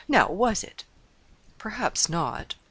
[0.07, 0.83] Now, was it?"
[1.59, 2.55] "Perhaps not."